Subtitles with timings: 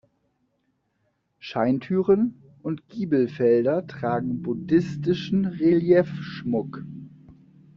[1.37, 6.83] Scheintüren und Giebelfelder tragen buddhistischen Reliefschmuck.